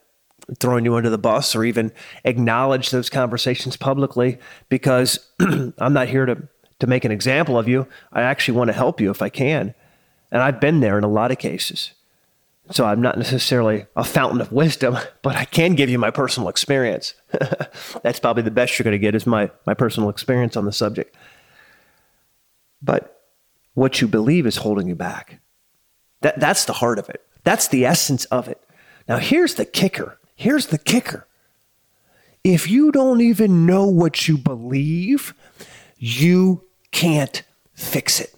thrown 0.58 0.84
you 0.86 0.94
under 0.94 1.10
the 1.10 1.18
bus 1.18 1.54
or 1.54 1.62
even 1.62 1.92
acknowledged 2.24 2.90
those 2.90 3.10
conversations 3.10 3.76
publicly 3.76 4.38
because 4.70 5.28
I'm 5.40 5.92
not 5.92 6.08
here 6.08 6.24
to 6.24 6.48
to 6.80 6.86
make 6.86 7.04
an 7.04 7.10
example 7.10 7.58
of 7.58 7.68
you. 7.68 7.86
I 8.12 8.22
actually 8.22 8.56
want 8.56 8.68
to 8.68 8.72
help 8.72 9.00
you 9.00 9.10
if 9.10 9.20
I 9.20 9.28
can. 9.28 9.74
And 10.30 10.42
I've 10.42 10.60
been 10.60 10.80
there 10.80 10.98
in 10.98 11.04
a 11.04 11.08
lot 11.08 11.30
of 11.30 11.38
cases. 11.38 11.92
So 12.70 12.84
I'm 12.84 13.00
not 13.00 13.16
necessarily 13.16 13.86
a 13.96 14.04
fountain 14.04 14.40
of 14.40 14.52
wisdom, 14.52 14.98
but 15.22 15.36
I 15.36 15.44
can 15.44 15.74
give 15.74 15.88
you 15.88 15.98
my 15.98 16.10
personal 16.10 16.48
experience. 16.48 17.14
That's 18.02 18.20
probably 18.20 18.42
the 18.42 18.50
best 18.50 18.78
you're 18.78 18.84
going 18.84 18.92
to 18.92 18.98
get 18.98 19.14
is 19.14 19.26
my, 19.26 19.50
my 19.66 19.74
personal 19.74 20.10
experience 20.10 20.56
on 20.56 20.64
the 20.64 20.72
subject. 20.72 21.14
But 22.82 23.22
what 23.74 24.00
you 24.00 24.08
believe 24.08 24.46
is 24.46 24.56
holding 24.56 24.88
you 24.88 24.94
back. 24.94 25.40
That, 26.20 26.40
that's 26.40 26.64
the 26.64 26.72
heart 26.72 26.98
of 26.98 27.08
it. 27.08 27.24
That's 27.44 27.68
the 27.68 27.86
essence 27.86 28.24
of 28.26 28.48
it. 28.48 28.60
Now, 29.08 29.18
here's 29.18 29.54
the 29.54 29.64
kicker. 29.64 30.18
Here's 30.34 30.66
the 30.66 30.78
kicker. 30.78 31.26
If 32.44 32.68
you 32.68 32.92
don't 32.92 33.20
even 33.20 33.66
know 33.66 33.86
what 33.86 34.26
you 34.28 34.36
believe, 34.36 35.34
you 35.96 36.64
can't 36.90 37.42
fix 37.74 38.20
it. 38.20 38.37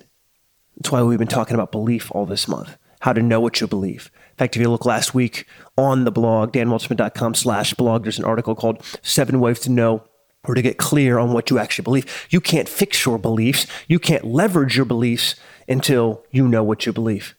That's 0.80 0.90
why 0.90 1.02
we've 1.02 1.18
been 1.18 1.28
talking 1.28 1.54
about 1.54 1.72
belief 1.72 2.10
all 2.12 2.24
this 2.24 2.48
month, 2.48 2.76
how 3.00 3.12
to 3.12 3.22
know 3.22 3.38
what 3.38 3.60
you 3.60 3.66
believe. 3.66 4.10
In 4.30 4.36
fact, 4.36 4.56
if 4.56 4.62
you 4.62 4.70
look 4.70 4.86
last 4.86 5.14
week 5.14 5.46
on 5.76 6.04
the 6.04 6.10
blog, 6.10 6.52
danwaldschmidt.com 6.52 7.34
slash 7.34 7.74
blog, 7.74 8.02
there's 8.02 8.18
an 8.18 8.24
article 8.24 8.54
called 8.54 8.82
Seven 9.02 9.40
Ways 9.40 9.60
to 9.60 9.70
Know 9.70 10.04
or 10.44 10.54
to 10.54 10.62
get 10.62 10.78
clear 10.78 11.18
on 11.18 11.34
what 11.34 11.50
you 11.50 11.58
actually 11.58 11.82
believe. 11.82 12.26
You 12.30 12.40
can't 12.40 12.66
fix 12.66 13.04
your 13.04 13.18
beliefs. 13.18 13.66
You 13.88 13.98
can't 13.98 14.24
leverage 14.24 14.74
your 14.74 14.86
beliefs 14.86 15.34
until 15.68 16.24
you 16.30 16.48
know 16.48 16.64
what 16.64 16.86
you 16.86 16.94
believe. 16.94 17.34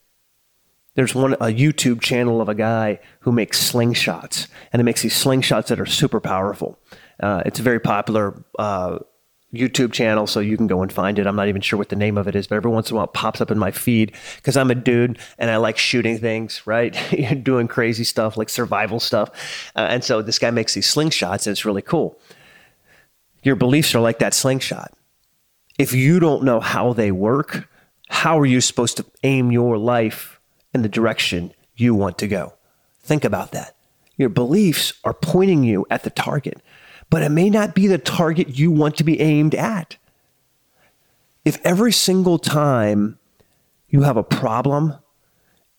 There's 0.94 1.16
one 1.16 1.34
a 1.34 1.48
YouTube 1.48 2.00
channel 2.00 2.42
of 2.42 2.50
a 2.50 2.54
guy 2.54 3.00
who 3.22 3.32
makes 3.32 3.72
slingshots, 3.72 4.48
and 4.72 4.80
he 4.80 4.84
makes 4.84 5.02
these 5.02 5.16
slingshots 5.16 5.68
that 5.68 5.80
are 5.80 5.86
super 5.88 6.20
powerful. 6.20 6.78
Uh, 7.20 7.42
it's 7.46 7.60
a 7.60 7.64
very 7.64 7.80
popular 7.80 8.44
uh, 8.60 9.00
YouTube 9.54 9.92
channel, 9.92 10.28
so 10.28 10.40
you 10.40 10.56
can 10.56 10.68
go 10.68 10.82
and 10.82 10.92
find 10.92 11.20
it. 11.20 11.28
I'm 11.28 11.36
not 11.36 11.50
even 11.50 11.62
sure 11.62 11.78
what 11.78 11.90
the 11.90 11.96
name 11.96 12.18
of 12.18 12.28
it 12.28 12.36
is, 12.36 12.48
but 12.48 12.56
every 12.56 12.72
once 12.72 12.90
in 12.90 12.96
a 12.96 12.98
while 12.98 13.06
it 13.06 13.14
pops 13.14 13.42
up 13.42 13.52
in 13.52 13.60
my 13.60 13.72
feed 13.72 14.14
because 14.38 14.56
I'm 14.56 14.72
a 14.72 14.76
dude 14.76 15.20
and 15.38 15.50
I 15.50 15.58
like 15.58 15.78
shooting 15.78 16.18
things, 16.18 16.66
right? 16.66 16.96
Doing 17.44 17.68
crazy 17.68 18.06
stuff 18.06 18.38
like 18.38 18.50
survival 18.50 19.00
stuff. 19.00 19.30
Uh, 19.76 19.88
and 19.90 20.04
so 20.04 20.22
this 20.22 20.40
guy 20.40 20.52
makes 20.52 20.74
these 20.74 20.94
slingshots 20.94 21.48
and 21.48 21.52
it's 21.52 21.66
really 21.66 21.82
cool. 21.82 22.18
Your 23.44 23.56
beliefs 23.56 23.94
are 23.94 24.00
like 24.00 24.20
that 24.20 24.34
slingshot. 24.34 24.94
If 25.78 25.94
you 25.94 26.20
don't 26.20 26.44
know 26.44 26.60
how 26.60 26.94
they 26.94 27.12
work, 27.12 27.68
how 28.08 28.40
are 28.40 28.46
you 28.46 28.62
supposed 28.62 28.98
to 28.98 29.06
aim 29.24 29.52
your 29.52 29.78
life 29.78 30.40
in 30.74 30.82
the 30.82 30.90
direction 30.90 31.54
you 31.76 31.94
want 31.94 32.18
to 32.20 32.28
go? 32.28 32.54
Think 33.04 33.26
about 33.26 33.52
that. 33.52 33.76
Your 34.16 34.30
beliefs 34.30 34.94
are 35.04 35.14
pointing 35.14 35.64
you 35.64 35.88
at 35.90 36.04
the 36.04 36.10
target 36.10 36.62
but 37.12 37.22
it 37.22 37.30
may 37.30 37.50
not 37.50 37.76
be 37.76 37.86
the 37.86 38.00
target 38.00 38.58
you 38.58 38.72
want 38.72 38.96
to 38.96 39.04
be 39.04 39.20
aimed 39.20 39.54
at. 39.54 39.98
If 41.46 41.60
every 41.64 41.92
single 41.92 42.40
time 42.40 43.20
you 43.90 44.02
have 44.04 44.18
a 44.18 44.24
problem 44.24 44.96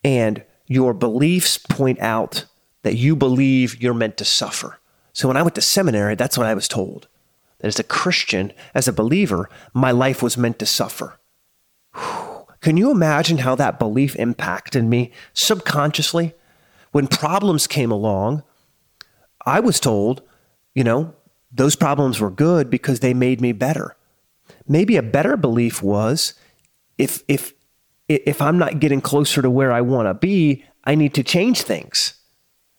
and 0.05 0.45
your 0.67 0.93
beliefs 0.93 1.57
point 1.57 1.99
out 2.01 2.45
that 2.83 2.97
you 2.97 3.17
believe 3.17 3.83
you're 3.83 3.95
meant 3.95 4.19
to 4.19 4.25
suffer. 4.25 4.79
So 5.15 5.27
when 5.27 5.37
I 5.37 5.43
went 5.43 5.55
to 5.55 5.63
seminary, 5.63 6.15
that's 6.15 6.37
what 6.37 6.47
I 6.47 6.55
was 6.55 6.69
told. 6.69 7.09
That 7.59 7.69
as 7.69 7.79
a 7.79 7.85
Christian, 7.85 8.53
as 8.75 8.87
a 8.87 8.93
believer, 8.93 9.49
my 9.73 9.91
life 9.91 10.23
was 10.23 10.37
meant 10.37 10.59
to 10.59 10.67
suffer. 10.67 11.19
Whew. 11.95 12.47
Can 12.61 12.77
you 12.77 12.91
imagine 12.91 13.39
how 13.39 13.55
that 13.55 13.79
belief 13.79 14.15
impacted 14.17 14.85
me 14.85 15.13
subconsciously? 15.33 16.35
When 16.91 17.07
problems 17.07 17.67
came 17.67 17.91
along, 17.91 18.43
I 19.47 19.61
was 19.61 19.81
told, 19.81 20.23
you 20.75 20.85
know, 20.85 21.15
those 21.53 21.77
problems 21.77 22.21
were 22.21 22.31
good 22.31 22.71
because 22.71 23.01
they 23.01 23.15
made 23.15 23.41
me 23.41 23.53
better. 23.53 23.97
Maybe 24.67 24.97
a 24.97 25.03
better 25.03 25.37
belief 25.37 25.83
was 25.83 26.35
if 26.99 27.23
if 27.29 27.53
if 28.09 28.41
I'm 28.43 28.59
not 28.59 28.81
getting 28.81 29.01
closer 29.01 29.43
to 29.43 29.51
where 29.51 29.73
I 29.73 29.81
want 29.81 30.09
to 30.09 30.15
be, 30.15 30.65
I 30.85 30.95
need 30.95 31.15
to 31.15 31.23
change 31.23 31.63
things. 31.63 32.15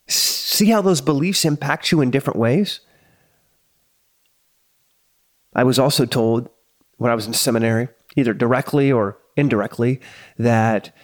See 0.08 0.70
how 0.70 0.82
those 0.82 1.02
beliefs 1.02 1.46
impact 1.46 1.92
you 1.92 2.02
in 2.02 2.12
different 2.12 2.40
ways? 2.40 2.82
I 5.56 5.64
was 5.64 5.80
also 5.80 6.06
told 6.06 6.50
when 6.98 7.12
I 7.12 7.16
was 7.16 7.28
in 7.28 7.34
seminary, 7.34 7.90
either 8.16 8.34
directly 8.34 8.92
or 8.92 9.18
indirectly, 9.36 10.00
that 10.38 10.96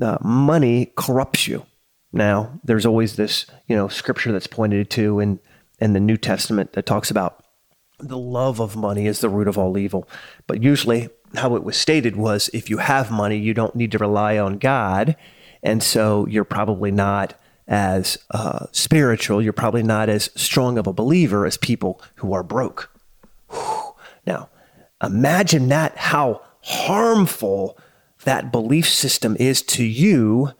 uh, 0.00 0.18
money 0.22 0.92
corrupts 0.96 1.46
you. 1.46 1.66
Now, 2.12 2.58
there's 2.64 2.86
always 2.86 3.16
this, 3.16 3.46
you 3.66 3.76
know, 3.76 3.88
scripture 3.88 4.32
that's 4.32 4.46
pointed 4.46 4.90
to 4.90 5.20
in, 5.20 5.40
in 5.80 5.92
the 5.92 6.00
New 6.00 6.16
Testament 6.16 6.72
that 6.72 6.86
talks 6.86 7.10
about 7.10 7.44
the 8.00 8.18
love 8.18 8.60
of 8.60 8.76
money 8.76 9.06
is 9.06 9.20
the 9.20 9.28
root 9.28 9.48
of 9.48 9.58
all 9.58 9.76
evil. 9.76 10.08
But 10.46 10.62
usually, 10.62 11.08
how 11.34 11.56
it 11.56 11.64
was 11.64 11.76
stated 11.76 12.16
was 12.16 12.48
if 12.52 12.70
you 12.70 12.78
have 12.78 13.10
money, 13.10 13.36
you 13.36 13.54
don't 13.54 13.74
need 13.74 13.92
to 13.92 13.98
rely 13.98 14.38
on 14.38 14.58
God. 14.58 15.16
And 15.62 15.82
so 15.82 16.26
you're 16.26 16.44
probably 16.44 16.90
not 16.90 17.34
as 17.66 18.16
uh, 18.30 18.66
spiritual, 18.72 19.42
you're 19.42 19.52
probably 19.52 19.82
not 19.82 20.08
as 20.08 20.30
strong 20.34 20.78
of 20.78 20.86
a 20.86 20.92
believer 20.92 21.44
as 21.44 21.58
people 21.58 22.00
who 22.16 22.32
are 22.32 22.42
broke. 22.42 22.90
Whew. 23.50 23.94
Now, 24.26 24.48
imagine 25.02 25.68
that, 25.68 25.96
how 25.96 26.40
harmful 26.62 27.78
that 28.24 28.50
belief 28.50 28.88
system 28.88 29.36
is 29.38 29.60
to 29.62 29.84
you 29.84 30.52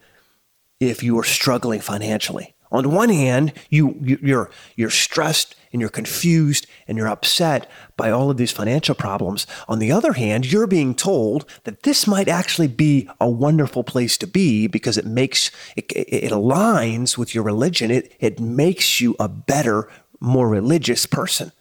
if 0.79 1.01
you 1.01 1.17
are 1.17 1.23
struggling 1.23 1.79
financially. 1.79 2.55
On 2.71 2.83
the 2.83 2.89
one 2.89 3.09
hand, 3.09 3.53
you, 3.69 3.97
you're, 4.01 4.51
you're 4.75 4.89
stressed 4.91 5.55
and 5.71 5.81
you're 5.81 5.89
confused 5.89 6.67
and 6.87 6.97
you're 6.97 7.07
upset 7.07 7.69
by 7.97 8.11
all 8.11 8.29
of 8.29 8.37
these 8.37 8.51
financial 8.51 8.95
problems. 8.95 9.47
On 9.67 9.79
the 9.79 9.91
other 9.91 10.13
hand, 10.13 10.51
you're 10.51 10.67
being 10.67 10.93
told 10.93 11.45
that 11.63 11.83
this 11.83 12.05
might 12.05 12.27
actually 12.27 12.67
be 12.67 13.09
a 13.19 13.29
wonderful 13.29 13.83
place 13.83 14.17
to 14.17 14.27
be 14.27 14.67
because 14.67 14.97
it 14.97 15.05
makes, 15.05 15.51
it, 15.75 15.91
it 15.91 16.31
aligns 16.31 17.17
with 17.17 17.33
your 17.33 17.43
religion. 17.43 17.89
It, 17.89 18.13
it 18.19 18.39
makes 18.39 19.01
you 19.01 19.15
a 19.19 19.27
better, 19.27 19.89
more 20.19 20.47
religious 20.47 21.05
person. 21.05 21.51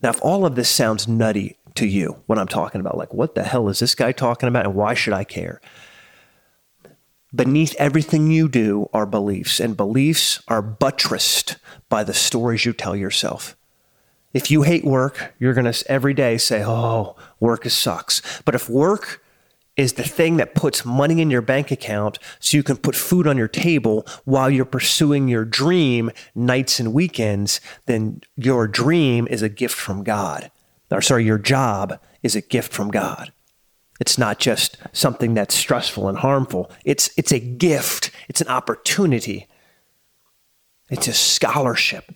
Now, 0.00 0.10
if 0.10 0.22
all 0.22 0.44
of 0.46 0.54
this 0.54 0.68
sounds 0.68 1.08
nutty 1.08 1.56
to 1.76 1.86
you, 1.86 2.22
what 2.26 2.38
I'm 2.38 2.48
talking 2.48 2.80
about, 2.80 2.98
like, 2.98 3.14
what 3.14 3.34
the 3.34 3.44
hell 3.44 3.68
is 3.68 3.78
this 3.78 3.94
guy 3.94 4.12
talking 4.12 4.48
about 4.48 4.66
and 4.66 4.74
why 4.74 4.94
should 4.94 5.14
I 5.14 5.24
care? 5.24 5.60
Beneath 7.34 7.74
everything 7.78 8.30
you 8.30 8.46
do 8.46 8.90
are 8.92 9.06
beliefs, 9.06 9.58
and 9.58 9.74
beliefs 9.76 10.42
are 10.48 10.60
buttressed 10.60 11.56
by 11.88 12.04
the 12.04 12.12
stories 12.12 12.66
you 12.66 12.74
tell 12.74 12.94
yourself. 12.94 13.56
If 14.34 14.50
you 14.50 14.62
hate 14.62 14.84
work, 14.84 15.34
you're 15.38 15.54
going 15.54 15.70
to 15.70 15.90
every 15.90 16.12
day 16.12 16.36
say, 16.36 16.62
Oh, 16.64 17.16
work 17.40 17.64
sucks. 17.64 18.20
But 18.44 18.54
if 18.54 18.68
work 18.68 19.22
is 19.76 19.94
the 19.94 20.02
thing 20.02 20.36
that 20.36 20.54
puts 20.54 20.84
money 20.84 21.22
in 21.22 21.30
your 21.30 21.40
bank 21.40 21.70
account 21.70 22.18
so 22.38 22.56
you 22.56 22.62
can 22.62 22.76
put 22.76 22.94
food 22.94 23.26
on 23.26 23.38
your 23.38 23.48
table 23.48 24.06
while 24.24 24.50
you're 24.50 24.66
pursuing 24.66 25.28
your 25.28 25.46
dream 25.46 26.10
nights 26.34 26.78
and 26.78 26.92
weekends, 26.92 27.60
then 27.86 28.20
your 28.36 28.68
dream 28.68 29.26
is 29.28 29.40
a 29.40 29.48
gift 29.48 29.74
from 29.74 30.04
God. 30.04 30.50
Or, 30.90 31.00
sorry, 31.00 31.24
your 31.24 31.38
job 31.38 31.98
is 32.22 32.36
a 32.36 32.42
gift 32.42 32.72
from 32.72 32.90
God. 32.90 33.32
It's 34.02 34.18
not 34.18 34.40
just 34.40 34.78
something 34.92 35.34
that's 35.34 35.54
stressful 35.54 36.08
and 36.08 36.18
harmful. 36.18 36.72
It's, 36.84 37.08
it's 37.16 37.30
a 37.30 37.38
gift, 37.38 38.10
it's 38.28 38.40
an 38.40 38.48
opportunity, 38.48 39.46
it's 40.90 41.06
a 41.06 41.12
scholarship. 41.12 42.12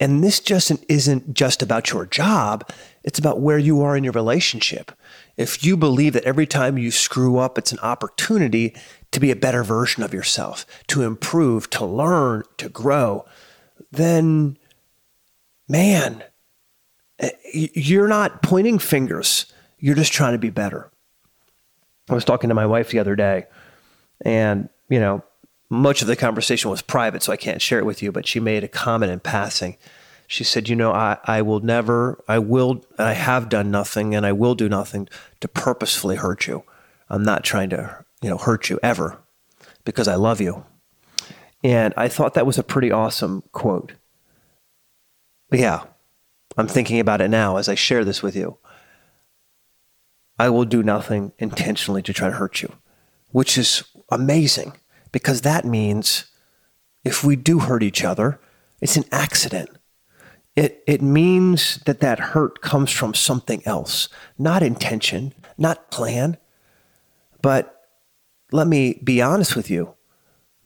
And 0.00 0.24
this 0.24 0.40
just 0.40 0.72
isn't 0.88 1.34
just 1.34 1.60
about 1.60 1.90
your 1.90 2.06
job, 2.06 2.66
it's 3.02 3.18
about 3.18 3.42
where 3.42 3.58
you 3.58 3.82
are 3.82 3.94
in 3.94 4.04
your 4.04 4.14
relationship. 4.14 4.92
If 5.36 5.62
you 5.62 5.76
believe 5.76 6.14
that 6.14 6.24
every 6.24 6.46
time 6.46 6.78
you 6.78 6.90
screw 6.90 7.36
up, 7.36 7.58
it's 7.58 7.72
an 7.72 7.78
opportunity 7.80 8.74
to 9.10 9.20
be 9.20 9.30
a 9.30 9.36
better 9.36 9.64
version 9.64 10.02
of 10.02 10.14
yourself, 10.14 10.64
to 10.86 11.02
improve, 11.02 11.68
to 11.70 11.84
learn, 11.84 12.42
to 12.56 12.70
grow, 12.70 13.26
then 13.92 14.56
man, 15.68 16.24
eh, 17.18 17.32
you're 17.52 18.08
not 18.08 18.42
pointing 18.42 18.78
fingers 18.78 19.52
you're 19.78 19.94
just 19.94 20.12
trying 20.12 20.32
to 20.32 20.38
be 20.38 20.50
better. 20.50 20.90
I 22.08 22.14
was 22.14 22.24
talking 22.24 22.48
to 22.48 22.54
my 22.54 22.66
wife 22.66 22.90
the 22.90 22.98
other 22.98 23.16
day, 23.16 23.46
and, 24.24 24.68
you 24.88 25.00
know, 25.00 25.22
much 25.70 26.02
of 26.02 26.08
the 26.08 26.16
conversation 26.16 26.70
was 26.70 26.82
private, 26.82 27.22
so 27.22 27.32
I 27.32 27.36
can't 27.36 27.62
share 27.62 27.78
it 27.78 27.86
with 27.86 28.02
you, 28.02 28.12
but 28.12 28.26
she 28.26 28.40
made 28.40 28.64
a 28.64 28.68
comment 28.68 29.10
in 29.12 29.20
passing. 29.20 29.76
She 30.26 30.44
said, 30.44 30.68
You 30.68 30.76
know, 30.76 30.92
I, 30.92 31.18
I 31.24 31.42
will 31.42 31.60
never, 31.60 32.22
I 32.28 32.38
will, 32.38 32.84
I 32.98 33.12
have 33.12 33.48
done 33.48 33.70
nothing, 33.70 34.14
and 34.14 34.24
I 34.24 34.32
will 34.32 34.54
do 34.54 34.68
nothing 34.68 35.08
to 35.40 35.48
purposefully 35.48 36.16
hurt 36.16 36.46
you. 36.46 36.64
I'm 37.08 37.22
not 37.22 37.44
trying 37.44 37.70
to, 37.70 38.04
you 38.22 38.30
know, 38.30 38.38
hurt 38.38 38.70
you 38.70 38.78
ever 38.82 39.18
because 39.84 40.08
I 40.08 40.14
love 40.14 40.40
you. 40.40 40.64
And 41.62 41.94
I 41.96 42.08
thought 42.08 42.34
that 42.34 42.46
was 42.46 42.58
a 42.58 42.62
pretty 42.62 42.90
awesome 42.90 43.42
quote. 43.52 43.92
But 45.50 45.58
yeah, 45.58 45.84
I'm 46.56 46.68
thinking 46.68 47.00
about 47.00 47.20
it 47.20 47.28
now 47.28 47.56
as 47.56 47.68
I 47.68 47.74
share 47.74 48.04
this 48.04 48.22
with 48.22 48.36
you. 48.36 48.58
I 50.38 50.48
will 50.48 50.64
do 50.64 50.82
nothing 50.82 51.32
intentionally 51.38 52.02
to 52.02 52.12
try 52.12 52.28
to 52.28 52.36
hurt 52.36 52.62
you, 52.62 52.72
which 53.30 53.56
is 53.56 53.84
amazing 54.10 54.74
because 55.12 55.42
that 55.42 55.64
means 55.64 56.24
if 57.04 57.22
we 57.22 57.36
do 57.36 57.60
hurt 57.60 57.82
each 57.82 58.02
other, 58.02 58.40
it's 58.80 58.96
an 58.96 59.04
accident. 59.12 59.70
It, 60.56 60.82
it 60.86 61.02
means 61.02 61.76
that 61.84 62.00
that 62.00 62.18
hurt 62.18 62.60
comes 62.60 62.90
from 62.90 63.14
something 63.14 63.62
else, 63.66 64.08
not 64.38 64.62
intention, 64.62 65.34
not 65.58 65.90
plan. 65.90 66.36
But 67.42 67.88
let 68.52 68.66
me 68.66 69.00
be 69.02 69.20
honest 69.20 69.56
with 69.56 69.70
you. 69.70 69.94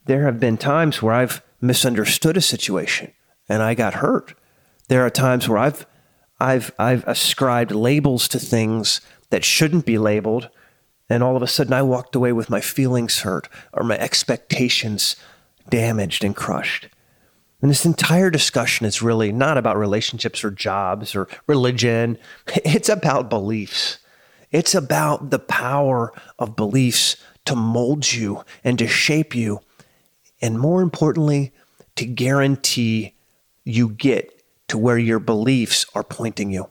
There 0.05 0.25
have 0.25 0.41
been 0.41 0.57
times 0.57 1.03
where 1.03 1.15
I've 1.15 1.43
misunderstood 1.61 2.37
a 2.37 2.41
situation 2.41 3.13
and 3.49 3.63
I 3.63 3.75
got 3.75 3.95
hurt. 3.95 4.35
There 4.89 5.05
are 5.05 5.11
times 5.11 5.49
where 5.49 5.59
I've 5.59 5.87
I've 6.41 6.71
I've 6.79 7.07
ascribed 7.07 7.73
labels 7.73 8.29
to 8.29 8.39
things 8.39 9.01
that 9.31 9.45
shouldn't 9.45 9.87
be 9.87 9.99
labeled. 9.99 10.49
And 11.11 11.23
all 11.23 11.37
of 11.37 11.43
a 11.43 11.47
sudden, 11.47 11.73
I 11.73 11.83
walked 11.83 12.15
away 12.15 12.33
with 12.33 12.51
my 12.51 12.61
feelings 12.61 13.21
hurt 13.21 13.49
or 13.73 13.85
my 13.85 13.99
expectations 13.99 15.17
damaged 15.69 16.25
and 16.25 16.37
crushed. 16.37 16.89
And 17.61 17.71
this 17.71 17.87
entire 17.87 18.31
discussion 18.31 18.87
is 18.87 19.03
really 19.03 19.33
not 19.33 19.59
about 19.59 19.77
relationships 19.77 20.45
or 20.45 20.51
jobs 20.51 21.15
or 21.15 21.29
religion. 21.47 22.19
It's 22.65 22.89
about 22.89 23.31
beliefs. 23.31 23.99
It's 24.51 24.75
about 24.75 25.31
the 25.31 25.39
power 25.39 26.13
of 26.39 26.57
beliefs 26.57 27.17
to 27.47 27.57
mold 27.57 28.13
you 28.13 28.45
and 28.65 28.79
to 28.79 28.87
shape 28.87 29.35
you. 29.35 29.61
And 30.41 30.59
more 30.59 30.83
importantly, 30.83 31.53
to 31.97 32.07
guarantee 32.07 33.15
you 33.65 33.91
get 33.91 34.43
to 34.69 34.79
where 34.79 34.99
your 34.99 35.19
beliefs 35.19 35.85
are 35.95 36.05
pointing 36.05 36.51
you 36.51 36.71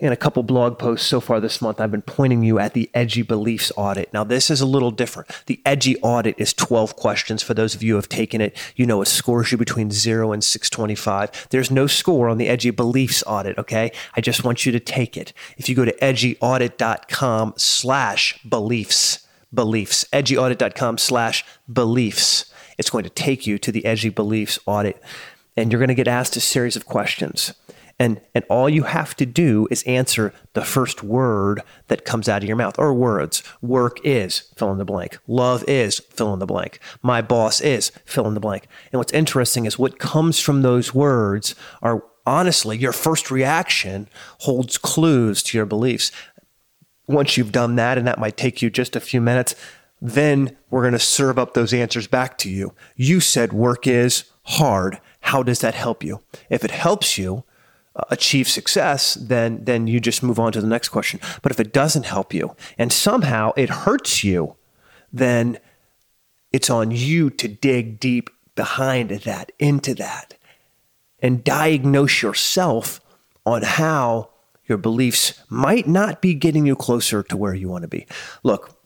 in 0.00 0.12
a 0.12 0.16
couple 0.16 0.42
blog 0.42 0.78
posts 0.78 1.06
so 1.06 1.20
far 1.20 1.40
this 1.40 1.60
month, 1.60 1.80
I've 1.80 1.90
been 1.90 2.00
pointing 2.00 2.42
you 2.42 2.58
at 2.58 2.72
the 2.72 2.90
Edgy 2.94 3.22
Beliefs 3.22 3.70
Audit. 3.76 4.12
Now, 4.12 4.24
this 4.24 4.50
is 4.50 4.60
a 4.60 4.66
little 4.66 4.90
different. 4.90 5.28
The 5.44 5.60
Edgy 5.66 5.96
Audit 6.00 6.34
is 6.38 6.54
12 6.54 6.96
questions. 6.96 7.42
For 7.42 7.52
those 7.52 7.74
of 7.74 7.82
you 7.82 7.92
who 7.92 7.96
have 7.96 8.08
taken 8.08 8.40
it, 8.40 8.56
you 8.76 8.86
know 8.86 9.02
it 9.02 9.06
scores 9.06 9.52
you 9.52 9.58
between 9.58 9.90
0 9.90 10.32
and 10.32 10.42
625. 10.42 11.48
There's 11.50 11.70
no 11.70 11.86
score 11.86 12.28
on 12.30 12.38
the 12.38 12.48
Edgy 12.48 12.70
Beliefs 12.70 13.22
Audit, 13.26 13.58
okay? 13.58 13.92
I 14.16 14.22
just 14.22 14.42
want 14.42 14.64
you 14.64 14.72
to 14.72 14.80
take 14.80 15.16
it. 15.18 15.34
If 15.58 15.68
you 15.68 15.74
go 15.74 15.84
to 15.84 15.96
edgyaudit.com 15.96 17.54
slash 17.58 18.42
beliefs, 18.42 19.26
beliefs, 19.52 20.04
edgyaudit.com 20.12 20.96
slash 20.96 21.44
beliefs, 21.70 22.50
it's 22.78 22.90
going 22.90 23.04
to 23.04 23.10
take 23.10 23.46
you 23.46 23.58
to 23.58 23.70
the 23.70 23.84
Edgy 23.84 24.08
Beliefs 24.08 24.58
Audit. 24.64 25.02
And 25.56 25.70
you're 25.70 25.80
going 25.80 25.88
to 25.88 25.94
get 25.94 26.08
asked 26.08 26.36
a 26.36 26.40
series 26.40 26.76
of 26.76 26.86
questions. 26.86 27.52
And, 28.00 28.18
and 28.34 28.46
all 28.48 28.70
you 28.70 28.84
have 28.84 29.14
to 29.16 29.26
do 29.26 29.68
is 29.70 29.82
answer 29.82 30.32
the 30.54 30.64
first 30.64 31.02
word 31.02 31.62
that 31.88 32.06
comes 32.06 32.30
out 32.30 32.42
of 32.42 32.48
your 32.48 32.56
mouth 32.56 32.78
or 32.78 32.94
words. 32.94 33.42
Work 33.60 33.98
is 34.02 34.50
fill 34.56 34.72
in 34.72 34.78
the 34.78 34.86
blank. 34.86 35.18
Love 35.28 35.62
is 35.68 35.98
fill 35.98 36.32
in 36.32 36.38
the 36.38 36.46
blank. 36.46 36.80
My 37.02 37.20
boss 37.20 37.60
is 37.60 37.92
fill 38.06 38.26
in 38.26 38.32
the 38.32 38.40
blank. 38.40 38.68
And 38.90 38.98
what's 38.98 39.12
interesting 39.12 39.66
is 39.66 39.78
what 39.78 39.98
comes 39.98 40.40
from 40.40 40.62
those 40.62 40.94
words 40.94 41.54
are 41.82 42.02
honestly 42.26 42.78
your 42.78 42.92
first 42.92 43.30
reaction 43.30 44.08
holds 44.40 44.78
clues 44.78 45.42
to 45.42 45.58
your 45.58 45.66
beliefs. 45.66 46.10
Once 47.06 47.36
you've 47.36 47.52
done 47.52 47.76
that, 47.76 47.98
and 47.98 48.06
that 48.06 48.18
might 48.18 48.38
take 48.38 48.62
you 48.62 48.70
just 48.70 48.96
a 48.96 49.00
few 49.00 49.20
minutes, 49.20 49.54
then 50.00 50.56
we're 50.70 50.82
going 50.82 50.92
to 50.94 50.98
serve 50.98 51.38
up 51.38 51.52
those 51.52 51.74
answers 51.74 52.06
back 52.06 52.38
to 52.38 52.48
you. 52.48 52.72
You 52.96 53.20
said 53.20 53.52
work 53.52 53.86
is 53.86 54.24
hard. 54.44 55.00
How 55.20 55.42
does 55.42 55.58
that 55.58 55.74
help 55.74 56.02
you? 56.02 56.22
If 56.48 56.64
it 56.64 56.70
helps 56.70 57.18
you, 57.18 57.44
achieve 58.08 58.48
success, 58.48 59.14
then 59.14 59.64
then 59.64 59.86
you 59.86 60.00
just 60.00 60.22
move 60.22 60.38
on 60.38 60.52
to 60.52 60.60
the 60.60 60.66
next 60.66 60.90
question. 60.90 61.20
But 61.42 61.52
if 61.52 61.60
it 61.60 61.72
doesn't 61.72 62.06
help 62.06 62.32
you 62.32 62.54
and 62.78 62.92
somehow 62.92 63.52
it 63.56 63.70
hurts 63.70 64.22
you, 64.22 64.56
then 65.12 65.58
it's 66.52 66.70
on 66.70 66.90
you 66.90 67.30
to 67.30 67.48
dig 67.48 68.00
deep 68.00 68.30
behind 68.54 69.10
that, 69.10 69.52
into 69.58 69.94
that, 69.94 70.34
and 71.20 71.44
diagnose 71.44 72.22
yourself 72.22 73.00
on 73.46 73.62
how 73.62 74.30
your 74.66 74.78
beliefs 74.78 75.42
might 75.48 75.86
not 75.88 76.20
be 76.20 76.34
getting 76.34 76.66
you 76.66 76.76
closer 76.76 77.22
to 77.24 77.36
where 77.36 77.54
you 77.54 77.68
want 77.68 77.82
to 77.82 77.88
be. 77.88 78.06
Look, 78.42 78.76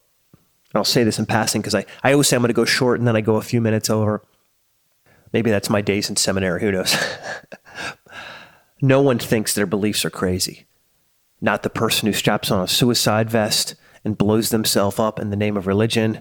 I'll 0.74 0.84
say 0.84 1.04
this 1.04 1.18
in 1.18 1.26
passing 1.26 1.60
because 1.60 1.74
I, 1.74 1.84
I 2.02 2.12
always 2.12 2.28
say 2.28 2.36
I'm 2.36 2.42
going 2.42 2.48
to 2.48 2.54
go 2.54 2.64
short 2.64 2.98
and 2.98 3.06
then 3.06 3.16
I 3.16 3.20
go 3.20 3.36
a 3.36 3.42
few 3.42 3.60
minutes 3.60 3.90
over. 3.90 4.22
Maybe 5.32 5.50
that's 5.50 5.70
my 5.70 5.80
days 5.80 6.08
in 6.08 6.16
seminary. 6.16 6.60
Who 6.60 6.72
knows? 6.72 6.96
no 8.84 9.00
one 9.00 9.18
thinks 9.18 9.54
their 9.54 9.66
beliefs 9.66 10.04
are 10.04 10.10
crazy. 10.10 10.66
Not 11.40 11.62
the 11.62 11.70
person 11.70 12.06
who 12.06 12.12
straps 12.12 12.50
on 12.50 12.62
a 12.62 12.68
suicide 12.68 13.30
vest 13.30 13.74
and 14.04 14.18
blows 14.18 14.50
themselves 14.50 14.98
up 14.98 15.18
in 15.18 15.30
the 15.30 15.36
name 15.36 15.56
of 15.56 15.66
religion. 15.66 16.20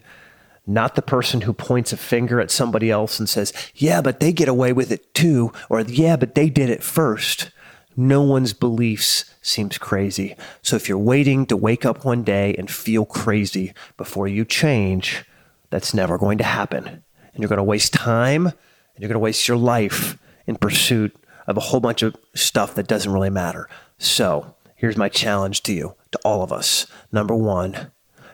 Not 0.65 0.96
the 0.96 1.01
person 1.01 1.41
who 1.41 1.51
points 1.51 1.91
a 1.91 1.98
finger 1.98 2.39
at 2.39 2.51
somebody 2.51 2.89
else 2.89 3.20
and 3.20 3.27
says, 3.27 3.51
yeah, 3.75 4.01
but 4.01 4.22
they 4.22 4.32
get 4.32 4.48
away 4.48 4.72
with 4.72 4.93
it 4.93 5.13
too, 5.13 5.51
or 5.70 5.82
yeah, 5.82 6.15
but 6.15 6.36
they 6.36 6.50
did 6.50 6.70
it 6.70 6.82
first. 6.82 7.51
No 7.98 8.22
one's 8.22 8.53
beliefs 8.53 9.25
seems 9.41 9.77
crazy. 9.77 10.36
So 10.62 10.77
if 10.77 10.88
you're 10.88 10.98
waiting 10.98 11.46
to 11.48 11.58
wake 11.58 11.86
up 11.86 12.05
one 12.05 12.24
day 12.24 12.55
and 12.58 12.72
feel 12.72 13.05
crazy 13.05 13.74
before 13.98 14.29
you 14.29 14.46
change, 14.46 15.25
that's 15.70 15.93
never 15.93 16.17
going 16.17 16.38
to 16.38 16.46
happen. 16.46 16.88
And 16.88 17.39
you're 17.39 17.50
going 17.50 17.58
to 17.58 17.63
waste 17.63 17.93
time 17.93 18.48
and 18.48 18.55
you're 19.00 19.10
going 19.10 19.15
to 19.15 19.20
waste 19.20 19.50
your 19.50 19.58
life 19.58 20.17
in 20.48 20.55
pursuit 20.55 21.13
of 21.47 21.57
a 21.57 21.62
whole 21.62 21.79
bunch 21.79 22.01
of 22.01 22.15
stuff 22.33 22.75
that 22.75 22.88
doesn't 22.88 23.12
really 23.12 23.29
matter. 23.29 23.67
So 23.97 24.55
here's 24.75 24.97
my 24.97 25.09
challenge 25.09 25.63
to 25.63 25.73
you, 25.73 25.95
to 26.12 26.19
all 26.23 26.43
of 26.43 26.51
us. 26.51 26.88
Number 27.12 27.35
one, 27.35 27.91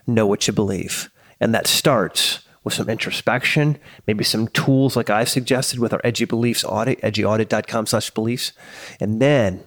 know 0.07 0.25
what 0.25 0.47
you 0.47 0.53
believe. 0.53 1.09
And 1.39 1.53
that 1.53 1.67
starts 1.67 2.43
with 2.63 2.73
some 2.73 2.89
introspection, 2.89 3.79
maybe 4.05 4.23
some 4.23 4.47
tools 4.49 4.95
like 4.95 5.09
I've 5.09 5.29
suggested 5.29 5.79
with 5.79 5.93
our 5.93 6.01
Edgy 6.03 6.25
Beliefs 6.25 6.63
audit, 6.63 7.01
edgyaudit.com 7.01 7.85
slash 7.85 8.09
beliefs. 8.09 8.51
And 8.99 9.21
then 9.21 9.63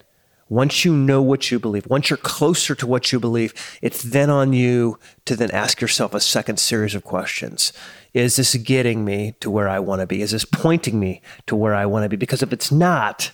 once 0.53 0.85
you 0.85 0.93
know 0.93 1.23
what 1.23 1.51
you 1.51 1.59
believe, 1.59 1.87
once 1.87 2.11
you're 2.11 2.19
closer 2.19 2.75
to 2.75 2.87
what 2.87 3.11
you 3.11 3.19
believe, 3.19 3.55
it's 3.81 4.03
then 4.03 4.29
on 4.29 4.53
you 4.53 4.99
to 5.25 5.35
then 5.35 5.51
ask 5.51 5.81
yourself 5.81 6.13
a 6.13 6.21
second 6.21 6.59
series 6.59 6.95
of 6.95 7.03
questions. 7.03 7.73
Is 8.13 8.37
this 8.37 8.55
getting 8.57 9.03
me 9.03 9.35
to 9.41 9.51
where 9.51 9.67
I 9.67 9.79
want 9.79 10.03
to 10.03 10.07
be? 10.07 10.21
Is 10.21 10.33
this 10.33 10.45
pointing 10.45 11.01
me 11.01 11.23
to 11.47 11.57
where 11.57 11.75
I 11.75 11.87
want 11.87 12.03
to 12.03 12.11
be? 12.11 12.17
Because 12.17 12.43
if 12.43 12.53
it's 12.53 12.71
not, 12.71 13.33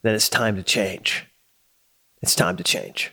then 0.00 0.14
it's 0.14 0.30
time 0.30 0.56
to 0.56 0.62
change. 0.62 1.26
It's 2.22 2.34
time 2.34 2.56
to 2.56 2.64
change. 2.64 3.12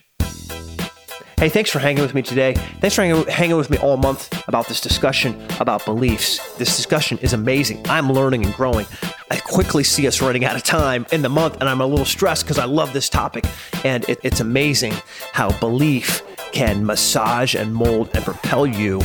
Hey, 1.36 1.50
thanks 1.50 1.68
for 1.68 1.80
hanging 1.80 2.02
with 2.02 2.14
me 2.14 2.22
today. 2.22 2.54
Thanks 2.80 2.96
for 2.96 3.02
hanging 3.02 3.56
with 3.56 3.68
me 3.68 3.76
all 3.78 3.98
month 3.98 4.48
about 4.48 4.66
this 4.68 4.80
discussion 4.80 5.38
about 5.60 5.84
beliefs. 5.84 6.54
This 6.54 6.74
discussion 6.74 7.18
is 7.18 7.34
amazing. 7.34 7.84
I'm 7.86 8.10
learning 8.10 8.46
and 8.46 8.54
growing. 8.54 8.86
I 9.32 9.38
quickly 9.38 9.82
see 9.82 10.06
us 10.06 10.20
running 10.20 10.44
out 10.44 10.56
of 10.56 10.62
time 10.62 11.06
in 11.10 11.22
the 11.22 11.30
month, 11.30 11.56
and 11.58 11.66
I'm 11.66 11.80
a 11.80 11.86
little 11.86 12.04
stressed 12.04 12.44
because 12.44 12.58
I 12.58 12.66
love 12.66 12.92
this 12.92 13.08
topic. 13.08 13.46
And 13.82 14.06
it, 14.06 14.20
it's 14.22 14.40
amazing 14.40 14.92
how 15.32 15.58
belief 15.58 16.20
can 16.52 16.84
massage 16.84 17.54
and 17.54 17.74
mold 17.74 18.10
and 18.12 18.22
propel 18.26 18.66
you 18.66 19.00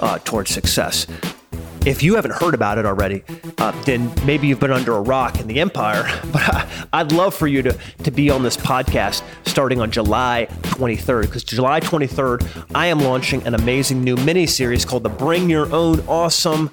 uh, 0.00 0.18
towards 0.24 0.50
success. 0.50 1.06
If 1.86 2.02
you 2.02 2.16
haven't 2.16 2.32
heard 2.32 2.54
about 2.54 2.78
it 2.78 2.86
already, 2.86 3.22
uh, 3.58 3.70
then 3.84 4.12
maybe 4.26 4.48
you've 4.48 4.58
been 4.58 4.72
under 4.72 4.96
a 4.96 5.00
rock 5.00 5.38
in 5.38 5.46
the 5.46 5.60
empire. 5.60 6.02
But 6.32 6.68
I, 6.92 7.04
would 7.04 7.12
love 7.12 7.32
for 7.32 7.46
you 7.46 7.62
to, 7.62 7.78
to 8.02 8.10
be 8.10 8.30
on 8.30 8.42
this 8.42 8.56
podcast 8.56 9.22
starting 9.46 9.80
on 9.80 9.92
July 9.92 10.48
23rd, 10.62 11.22
because 11.22 11.44
July 11.44 11.78
23rd, 11.78 12.66
I 12.74 12.86
am 12.86 12.98
launching 12.98 13.46
an 13.46 13.54
amazing 13.54 14.02
new 14.02 14.16
mini 14.16 14.48
series 14.48 14.84
called 14.84 15.04
the 15.04 15.08
Bring 15.08 15.48
Your 15.48 15.72
Own 15.72 16.00
Awesome. 16.08 16.72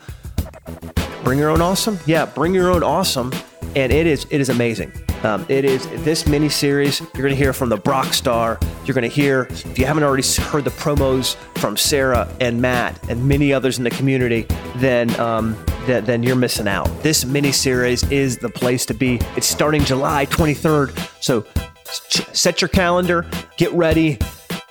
Bring 1.26 1.40
Your 1.40 1.50
Own 1.50 1.60
Awesome? 1.60 1.98
Yeah, 2.06 2.28
Bring 2.28 2.54
Your 2.54 2.70
Own 2.70 2.84
Awesome. 2.84 3.34
And 3.76 3.92
it 3.92 4.06
is 4.06 4.28
it 4.30 4.40
is 4.40 4.50
amazing. 4.50 4.94
Um, 5.24 5.44
it 5.50 5.66
is 5.66 5.88
this 6.04 6.28
mini 6.28 6.50
series. 6.50 7.00
You're 7.00 7.24
going 7.24 7.30
to 7.32 7.36
hear 7.36 7.52
from 7.52 7.70
the 7.70 7.78
Brock 7.78 8.14
Star. 8.14 8.60
You're 8.86 8.94
going 8.94 9.10
to 9.10 9.14
hear, 9.14 9.48
if 9.50 9.80
you 9.80 9.88
haven't 9.88 10.04
already 10.04 10.22
heard 10.40 10.66
the 10.66 10.70
promos 10.70 11.36
from 11.58 11.78
Sarah 11.78 12.32
and 12.40 12.62
Matt 12.62 13.10
and 13.10 13.28
many 13.28 13.52
others 13.52 13.80
in 13.80 13.84
the 13.84 13.90
community, 13.90 14.46
then 14.76 15.20
um, 15.20 15.58
th- 15.88 16.04
then 16.06 16.22
you're 16.22 16.36
missing 16.36 16.68
out. 16.68 16.86
This 17.02 17.26
mini 17.26 17.52
series 17.52 18.04
is 18.12 18.38
the 18.38 18.50
place 18.50 18.86
to 18.86 18.94
be. 18.94 19.20
It's 19.36 19.48
starting 19.48 19.84
July 19.84 20.28
23rd. 20.28 21.24
So 21.24 21.44
set 22.36 22.62
your 22.62 22.70
calendar, 22.70 23.26
get 23.58 23.74
ready. 23.74 24.20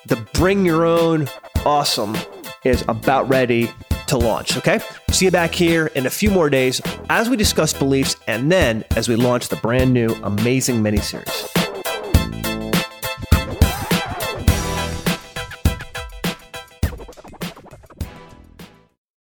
The 0.06 0.24
Bring 0.34 0.64
Your 0.64 0.86
Own 0.86 1.26
Awesome 1.66 2.16
is 2.62 2.84
about 2.86 3.28
ready 3.28 3.72
to 4.08 4.16
launch. 4.16 4.56
Okay. 4.56 4.80
See 5.10 5.26
you 5.26 5.30
back 5.30 5.54
here 5.54 5.86
in 5.94 6.06
a 6.06 6.10
few 6.10 6.30
more 6.30 6.50
days 6.50 6.80
as 7.08 7.28
we 7.28 7.36
discuss 7.36 7.72
beliefs 7.72 8.16
and 8.26 8.50
then 8.50 8.84
as 8.96 9.08
we 9.08 9.16
launch 9.16 9.48
the 9.48 9.56
brand 9.56 9.92
new 9.92 10.08
amazing 10.22 10.82
mini 10.82 10.98
series. 10.98 11.53